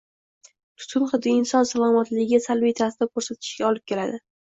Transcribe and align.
Tutun 0.83 1.03
hidi 1.11 1.33
inson 1.39 1.67
salomatligiga 1.71 2.39
salbiy 2.45 2.73
ta’sir 2.79 3.11
ko`rsatishiga 3.19 3.69
olib 3.69 3.87
keladi. 3.93 4.19